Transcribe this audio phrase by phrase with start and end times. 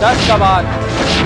[0.00, 0.66] दस सवाल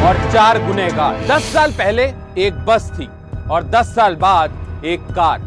[0.06, 2.02] और चार गुनेगार दस साल पहले
[2.38, 3.08] एक बस थी
[3.50, 5.40] और दस साल बाद एक कार।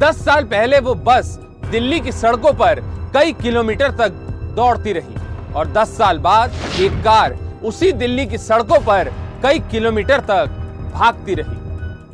[0.00, 1.28] दस साल पहले वो बस
[1.70, 2.80] दिल्ली की सड़कों पर
[3.14, 4.18] कई किलोमीटर तक
[4.56, 10.20] दौड़ती रही और दस साल बाद एक कार उसी दिल्ली की सड़कों पर कई किलोमीटर
[10.30, 10.60] तक
[10.94, 11.56] भागती रही।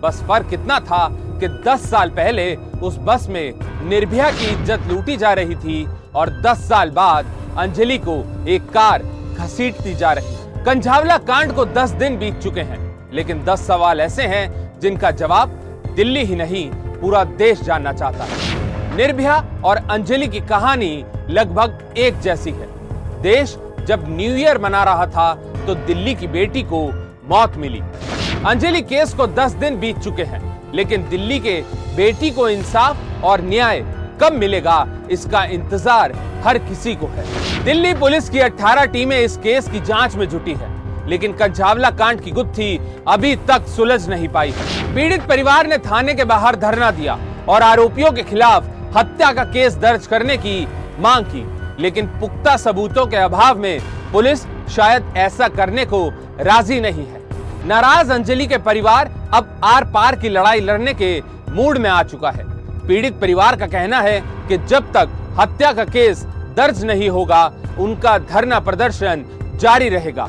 [0.03, 1.07] बस फ़र्क इतना था
[1.41, 5.85] कि 10 साल पहले उस बस में निर्भया की इज़्ज़त लूटी जा रही थी
[6.15, 8.19] और 10 साल बाद अंजलि को
[8.49, 9.03] एक कार
[9.37, 10.36] घसीटती जा रही
[10.67, 12.79] कंझावला कांड को 10 दिन बीत चुके हैं,
[13.13, 15.51] लेकिन 10 सवाल ऐसे हैं जिनका जवाब
[15.97, 22.19] दिल्ली ही नहीं, पूरा देश जानना चाहता है। निर्भया और अंजलि की कहानी लगभग एक
[22.21, 22.69] जैसी है।
[23.23, 25.33] देश जब न्यू ईयर मना रहा था
[25.67, 26.85] तो दिल्ली की बेटी को
[27.29, 27.83] मौत मिली।
[28.47, 30.43] अंजलि केस को 10 दिन बीत चुके हैं,
[30.75, 31.61] लेकिन दिल्ली के
[31.97, 33.85] बेटी को इंसाफ और न्याय
[34.23, 36.13] कब मिलेगा, इसका इंतज़ार
[36.47, 37.25] हर किसी को है।
[37.65, 40.69] दिल्ली पुलिस की 18 टीमें इस केस की जाँच में जुटी है,
[41.09, 44.53] लेकिन कंझावला कांड की गुत्थी अभी तक सुलझ नहीं पाई
[44.95, 49.75] पीड़ित परिवार ने थाने के बाहर धरना दिया और आरोपियों के खिलाफ हत्या का केस
[49.77, 50.67] दर्ज करने की
[51.01, 51.45] मांग की,
[51.83, 53.81] लेकिन पुख्ता सबूतों के अभाव में
[54.13, 56.09] पुलिस शायद ऐसा करने को
[56.41, 57.21] राज़ी नहीं है।
[57.67, 61.21] नाराज़ अंजलि के परिवार अब आर पार की लड़ाई लड़ने के
[61.51, 62.45] मूड में आ चुका है।
[62.87, 66.25] पीड़ित परिवार का कहना है कि जब तक हत्या का केस
[66.57, 67.45] दर्ज नहीं होगा,
[67.79, 69.25] उनका धरना प्रदर्शन
[69.61, 70.29] जारी रहेगा।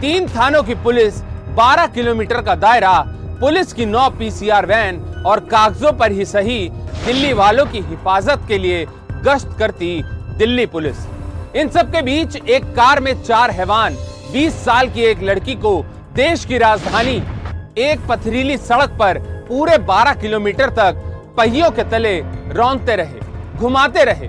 [0.00, 1.20] तीन थानों की पुलिस
[1.56, 2.98] 12 किलोमीटर का दायरा,
[3.40, 6.68] पुलिस की नौ पीसीआर वैन और कागजों पर ही सही
[7.04, 8.84] दिल्ली वालों की हिफाजत के लिए
[9.24, 10.02] गश्त करती
[10.38, 10.96] दिल्ली पुलिस।
[11.56, 13.96] इन सब के बीच एक कार में चार हैवान
[14.32, 15.80] 20 साल की एक लड़की को
[16.14, 17.16] देश की राजधानी,
[17.78, 21.02] एक पथरीली सड़क पर पूरे 12 किलोमीटर तक
[21.36, 22.18] पहियों के तले
[22.52, 23.20] रौंदते रहे,
[23.56, 24.28] घुमाते रहे।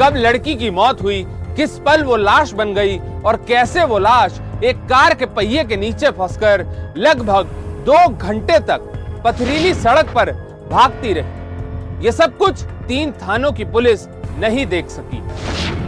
[0.00, 1.24] कब लड़की की मौत हुई,
[1.56, 5.76] किस पल वो लाश बन गई और कैसे वो लाश एक कार के पहिए के
[5.76, 6.64] नीचे फंसकर
[6.96, 7.50] लगभग
[7.86, 8.86] दो घंटे तक
[9.24, 10.30] पथरीली सड़क पर
[10.70, 14.06] भागती रही। ये सब कुछ तीन थानों की पुलिस
[14.38, 15.20] नहीं देख सकी।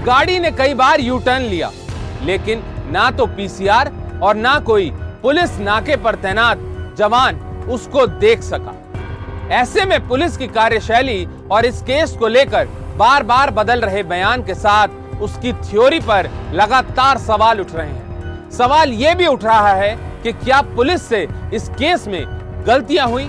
[0.05, 1.71] गाड़ी ने कई बार यू टर्न लिया,
[2.23, 3.93] लेकिन ना तो पीसीआर
[4.23, 4.91] और ना कोई
[5.23, 6.59] पुलिस नाके पर तैनात
[6.99, 7.41] जवान
[7.71, 8.75] उसको देख सका।
[9.55, 12.69] ऐसे में पुलिस की कार्यशैली और इस केस को लेकर
[12.99, 18.51] बार बार बदल रहे बयान के साथ उसकी थ्योरी पर लगातार सवाल उठ रहे हैं।
[18.51, 22.25] सवाल ये भी उठ रहा है कि क्या पुलिस से इस केस में
[22.67, 23.29] गलतियाँ हुई?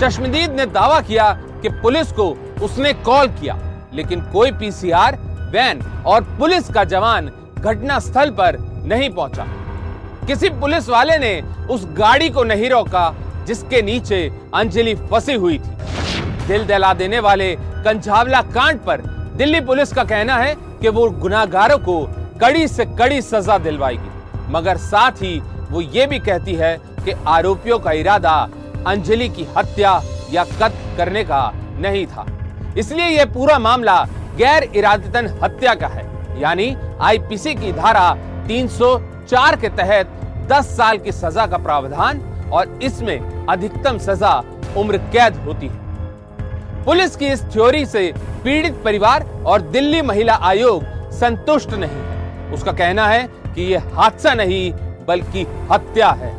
[0.00, 2.28] चश्मदीद ने दावा किया कि पुलिस को
[2.62, 3.58] उसने कॉल किया,
[3.94, 5.16] लेकिन कोई पीसीआर,
[5.52, 9.46] वैन और पुलिस का जवान घटना स्थल पर नहीं पहुँचा।
[10.26, 11.40] किसी पुलिस वाले ने
[11.70, 13.12] उस गाड़ी को नहीं रोका,
[13.46, 19.00] जिसके नीचे अंजलि फंसी हुई थी। दिल दहला देने वाले कंझावला कांड पर
[19.36, 22.00] दिल्ली पुलिस का कहना है कि वो गुनाहगारों को
[22.40, 24.10] कड़ी से कड़ी सजा दिलवाएगी।
[24.52, 25.38] मगर साथ ही
[25.70, 28.36] वो ये भी कहती है कि आरोपियों का इरादा
[28.86, 30.00] अंजलि की हत्या
[30.32, 32.26] या कत्ल करने का नहीं था।
[32.78, 34.02] इसलिए यह पूरा मामला
[34.36, 36.04] गैर इरादतन हत्या का है।
[36.40, 38.10] यानी आईपीसी की धारा
[38.48, 40.16] 304 के तहत
[40.52, 42.20] 10 साल की सजा का प्रावधान
[42.52, 44.38] और इसमें अधिकतम सजा
[44.76, 45.79] उम्र कैद होती है।
[46.84, 48.12] पुलिस की इस थ्योरी से
[48.44, 53.22] पीड़ित परिवार और दिल्ली महिला आयोग संतुष्ट नहीं है। उसका कहना है
[53.54, 54.72] कि ये हादसा नहीं,
[55.08, 56.38] बल्कि हत्या है।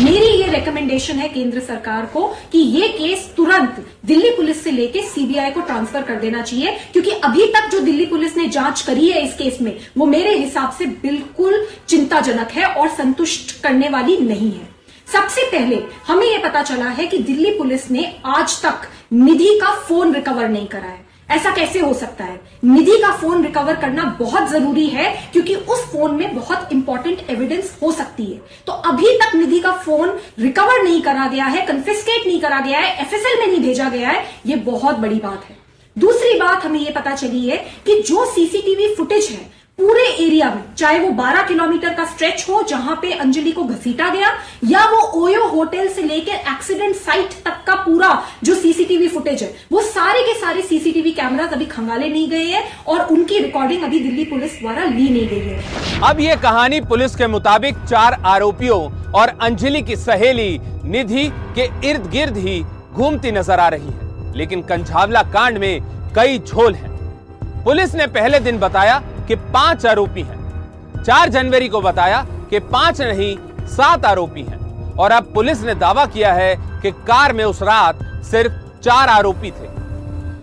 [0.00, 5.02] मेरी ये रिकमेंडेशन है केंद्र सरकार को कि ये केस तुरंत दिल्ली पुलिस से लेके
[5.02, 9.10] सीबीआई को ट्रांसफ़र कर देना चाहिए, क्योंकि अभी तक जो दिल्ली पुलिस ने जाँच करी
[9.10, 14.16] है इस केस में, वो मेरे हिसाब से बिल्कुल चिंताजनक है और संतुष्ट करने वाली
[14.18, 14.68] नहीं है।
[15.12, 19.74] सबसे पहले हमें यह पता चला है कि दिल्ली पुलिस ने आज तक निधि का
[19.78, 22.40] फ़ोन रिकवर नहीं करा है। ऐसा कैसे हो सकता है?
[22.64, 27.76] निधि का फ़ोन रिकवर करना बहुत ज़रूरी है, क्योंकि उस फ़ोन में बहुत इंपॉर्टेंट एविडेंस
[27.82, 32.26] हो सकती है। तो अभी तक निधि का फ़ोन रिकवर नहीं करा गया है कन्फिस्केट
[32.26, 35.56] नहीं करा गया है एफएसएल में नहीं भेजा गया है, ये बहुत बड़ी बात है।
[35.96, 40.62] दूसरी बात हमें यह पता चली है कि जो सीसीटीवी फुटेज है पूरे एरिया में,
[40.76, 44.32] चाहे वो 12 किलोमीटर का स्ट्रेच हो जहाँ पे अंजलि को घसीटा गया,
[44.64, 48.10] या वो ओयो होटल से लेकर एक्सीडेंट साइट तक का पूरा
[48.44, 52.62] जो सीसीटीवी फुटेज है, वो सारे के सारे सीसीटीवी कैमराज अभी खंगाले नहीं गए हैं
[52.86, 57.16] और उनकी रिकॉर्डिंग अभी दिल्ली पुलिस द्वारा ली नहीं गई है। अब ये कहानी पुलिस
[57.16, 58.80] के मुताबिक चार आरोपियों
[59.12, 61.28] और अंजलि की सहेली निधि
[61.58, 62.60] के इर्द गिर्द ही
[62.92, 65.80] घूमती नज़र आ रही है, लेकिन कंझावला कांड में
[66.14, 66.88] कई झोल हैं।
[67.64, 73.00] पुलिस ने पहले दिन बताया कि पाँच आरोपी हैं। चार जनवरी को बताया कि पाँच
[73.00, 73.36] नहीं,
[73.66, 77.98] सात आरोपी हैं। और अब पुलिस ने दावा किया है कि कार में उस रात
[78.24, 79.68] सिर्फ़ चार आरोपी थे।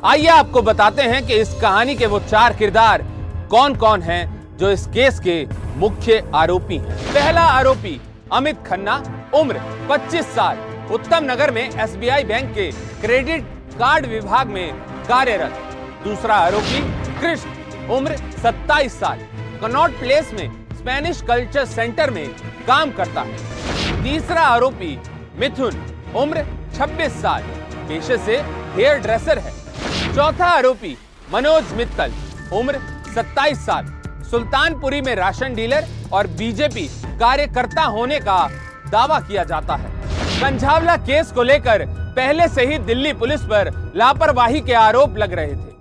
[0.05, 3.05] आइए आपको बताते हैं कि इस कहानी के वो चार किरदार
[3.51, 8.01] कौन कौन हैं जो इस केस के मुख्य आरोपी हैं। पहला आरोपी,
[8.33, 8.95] अमित खन्ना,
[9.33, 10.57] उम्र 25 साल,
[10.91, 13.43] उत्तम नगर में एसबीआई बैंक के क्रेडिट
[13.79, 14.73] कार्ड विभाग में
[15.09, 15.63] कार्यरत।
[16.03, 16.81] दूसरा आरोपी,
[17.21, 17.56] कृष्ण
[17.89, 19.19] उम्र 27 साल।
[19.61, 22.27] कनॉट प्लेस में स्पेनिश कल्चर सेंटर में
[22.67, 24.97] काम करता है। तीसरा आरोपी
[25.39, 25.75] मिथुन,
[26.15, 26.45] उम्र
[26.75, 27.43] 26 साल।
[27.87, 28.37] पेशे से
[28.75, 29.53] हेयर ड्रेसर है।
[30.15, 30.97] चौथा आरोपी
[31.33, 32.11] मनोज मित्तल,
[32.53, 32.79] उम्र
[33.15, 33.93] 27 साल।
[34.31, 36.87] सुल्तानपुरी में राशन डीलर और बीजेपी
[37.19, 38.47] कार्यकर्ता होने का
[38.91, 39.91] दावा किया जाता है।
[40.41, 41.85] कंझावला केस को लेकर
[42.17, 45.75] पहले से ही दिल्ली पुलिस पर लापरवाही के आरोप लग रहे थे।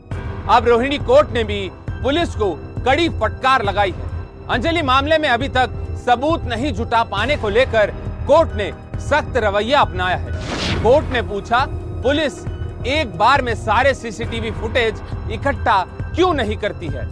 [0.49, 1.69] अब रोहिणी कोर्ट ने भी
[2.03, 2.53] पुलिस को
[2.87, 4.11] कड़ी फटकार लगाई है।
[4.51, 5.71] अंजलि मामले में अभी तक
[6.07, 7.91] सबूत नहीं जुटा पाने को लेकर
[8.27, 11.65] कोर्ट ने सख्त रवैया अपनाया है। कोर्ट ने पूछा,
[12.03, 12.39] पुलिस
[12.87, 15.01] एक बार में सारे सीसीटीवी फुटेज
[15.33, 15.83] इकट्ठा
[16.15, 17.05] क्यों नहीं करती है?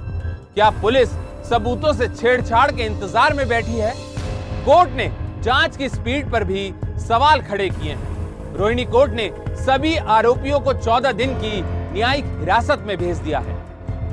[0.55, 1.09] क्या पुलिस
[1.49, 3.93] सबूतों से छेड़छाड़ के इंतज़ार में बैठी है?
[4.65, 5.11] कोर्ट ने
[5.43, 10.73] जाँच की स्पीड पर भी सवाल खड़े किए हैं। रोहिणी कोर्ट ने सभी आरोपियों को
[10.75, 11.61] 14 दिन की
[11.93, 13.64] न्यायिक हिरासत में भेज दिया है।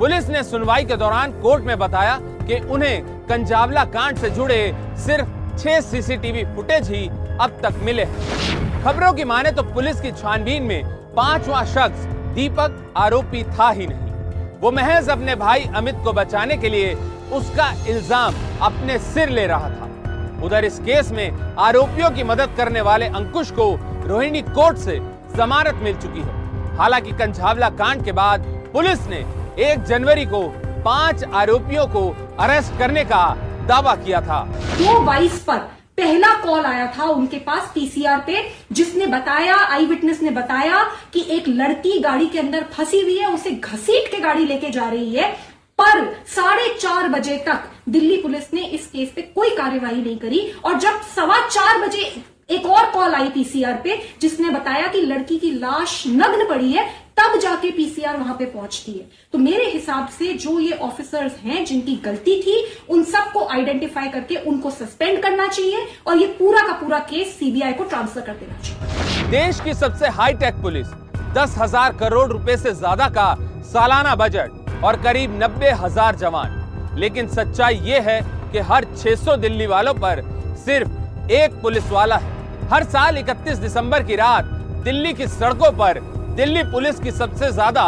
[0.02, 4.56] पुलिस ने सुनवाई के दौरान कोर्ट में बताया कि उन्हें कंजावला कांड से जुड़े
[4.98, 5.28] सिर्फ़
[5.58, 7.06] छह सीसीटीवी फुटेज ही
[7.40, 10.84] अब तक मिले हैं। खबरों की माने तो पुलिस की छानबीन में
[11.14, 16.68] पांचवा शख्स दीपक आरोपी था ही नहीं। वो महज अपने भाई अमित को बचाने के
[16.68, 16.94] लिए
[17.32, 22.80] उसका इल्ज़ाम अपने सिर ले रहा था। उधर इस केस में आरोपियों की मदद करने
[22.80, 23.68] वाले अंकुश को
[24.06, 24.98] रोहिणी कोर्ट से
[25.36, 29.24] जमानत मिल चुकी है। हालाँकि कंझावला कांड के बाद पुलिस ने
[29.58, 30.42] एक जनवरी को
[30.84, 32.08] पाँच आरोपियों को
[32.40, 33.24] अरेस्ट करने का
[33.68, 34.44] दावा किया था।
[34.78, 35.58] दो बाईस पर
[35.96, 40.82] पहला कॉल आया था उनके पास पीसीआर पे, जिसने बताया, आई विटनेस ने बताया
[41.12, 44.88] कि एक लड़की गाड़ी के अंदर फंसी हुई है, उसे घसीट के गाड़ी लेके जा
[44.88, 45.30] रही है,
[45.78, 50.40] पर साढ़े चार बजे तक दिल्ली पुलिस ने इस केस पे कोई कार्यवाही नहीं करी,
[50.64, 52.12] और जब सवा चार बजे
[52.50, 56.88] एक और कॉल आई पीसीआर पे, जिसने बताया कि लड़की की लाश नग्न पड़ी है
[57.22, 61.64] तब जाके पीसीआर वहाँ पे पहुँचती है। तो मेरे हिसाब से जो ये ऑफिसर्स हैं,
[61.64, 62.54] जिनकी गलती थी,
[62.90, 67.72] उन सबको आइडेंटिफाई करके उनको सस्पेंड करना चाहिए और ये पूरा का पूरा केस सीबीआई
[67.72, 70.86] को ट्रांसफ़र कर देना चाहिए। देश की सबसे हाईटेक पुलिस,
[71.34, 73.34] दस हज़ार करोड़ रुपए से ज़्यादा का
[73.64, 78.20] सालाना बजट और करीब नब्बे हज़ार जवान। लेकिन सच्चाई ये है
[78.52, 80.22] कि हर 600 दिल्ली वालों पर
[80.64, 84.44] सिर्फ़ एक पुलिस वाला है। हर साल 31 दिसंबर की रात
[84.84, 87.84] दिल्ली की सड़कों पर दिल्ली पुलिस की सबसे ज़्यादा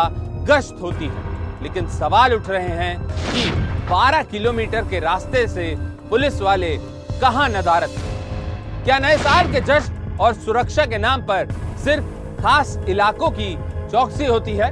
[0.48, 3.44] गश्त होती है। लेकिन सवाल उठ रहे हैं कि
[3.90, 5.74] 12 किलोमीटर के रास्ते से
[6.10, 6.76] पुलिस वाले
[7.20, 8.82] कहाँ नदारत है?
[8.84, 11.52] क्या नए साल के जश्न और सुरक्षा के नाम पर
[11.84, 13.54] सिर्फ़ खास इलाकों की
[13.92, 14.70] चौकसी होती है?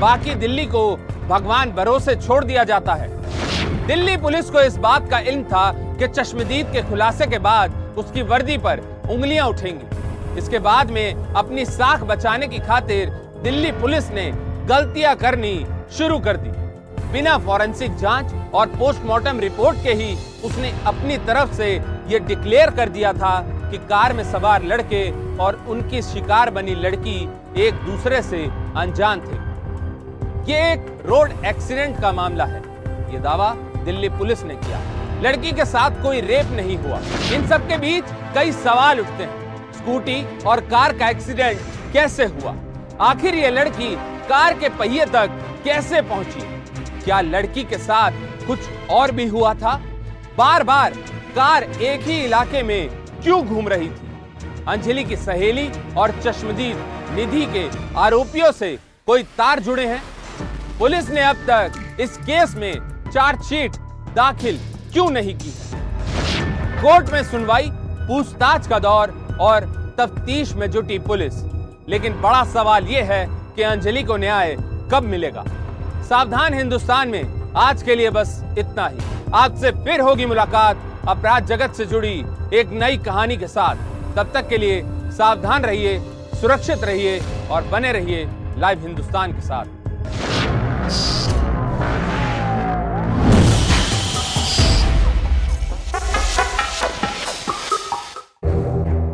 [0.00, 0.84] बाकी दिल्ली को
[1.28, 3.08] भगवान भरोसे छोड़ दिया जाता है।
[3.86, 8.22] दिल्ली पुलिस को इस बात का इल्म था कि चश्मदीद के खुलासे के बाद उसकी
[8.24, 9.93] वर्दी पर उंगलियाँ उठेंगी।
[10.38, 13.10] इसके बाद में अपनी साख बचाने की खातिर
[13.42, 14.30] दिल्ली पुलिस ने
[14.68, 15.54] गलतियाँ करनी
[15.92, 16.50] शुरू कर दी।
[17.12, 20.14] बिना फॉरेंसिक जाँच और पोस्टमार्टम रिपोर्ट के ही
[20.44, 21.68] उसने अपनी तरफ़ से
[22.08, 23.38] ये डिक्लेयर कर दिया था
[23.70, 27.18] कि कार में सवार लड़के और उनकी शिकार बनी लड़की
[27.58, 28.44] एक दूसरे से
[28.76, 29.42] अनजान थे।
[30.52, 32.62] ये एक रोड एक्सीडेंट का मामला है।
[33.12, 34.80] ये दावा दिल्ली पुलिस ने किया।
[35.22, 36.98] लड़की के साथ कोई रेप नहीं हुआ।
[37.34, 39.43] इन सब के बीच कई सवाल उठते हैं।
[39.84, 41.58] स्कूटी और कार का एक्सीडेंट
[41.92, 42.54] कैसे हुआ?
[43.00, 43.94] आखिर ये लड़की
[44.28, 45.30] कार के पहिए तक
[45.64, 46.40] कैसे पहुँची?
[47.02, 48.58] क्या लड़की के साथ कुछ
[48.90, 49.74] और भी हुआ था?
[50.38, 50.94] बार बार
[51.36, 52.88] कार एक ही इलाके में
[53.22, 54.08] क्यों घूम रही थी?
[54.68, 58.76] अंजलि की सहेली और चश्मदीद निधि के आरोपियों से
[59.06, 60.02] कोई तार जुड़े हैं?
[60.78, 62.72] पुलिस ने अब तक इस केस में
[63.10, 63.76] चार्जशीट
[64.14, 64.58] दाखिल
[64.92, 65.52] क्यों नहीं की
[66.82, 69.60] कोर्ट में सुनवाई, पूछताछ का दौर और
[69.98, 71.34] तफ्तीश में जुटी पुलिस।
[71.88, 73.26] लेकिन बड़ा सवाल यह है
[73.56, 74.56] कि अंजलि को न्याय
[74.92, 75.44] कब मिलेगा?
[76.08, 78.98] सावधान हिंदुस्तान में आज के लिए बस इतना ही।
[79.34, 82.24] आज से फिर होगी मुलाकात अपराध जगत से जुड़ी
[82.54, 83.76] एक नई कहानी के साथ।
[84.16, 85.98] तब तक के लिए सावधान रहिए,
[86.40, 89.83] सुरक्षित रहिए और बने रहिए लाइव हिंदुस्तान के साथ।